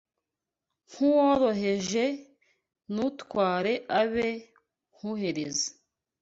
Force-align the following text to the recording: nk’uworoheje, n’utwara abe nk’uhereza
nk’uworoheje, 0.89 2.05
n’utwara 2.93 3.73
abe 3.99 4.29
nk’uhereza 4.93 5.69